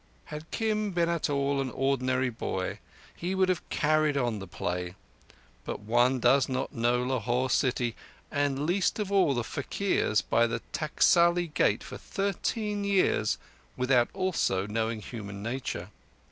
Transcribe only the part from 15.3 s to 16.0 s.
nature.